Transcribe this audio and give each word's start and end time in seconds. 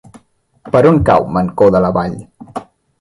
Per 0.75 0.81
on 0.91 0.97
cau 1.09 1.27
Mancor 1.35 1.73
de 1.77 1.83
la 1.85 1.93
Vall? 1.99 2.17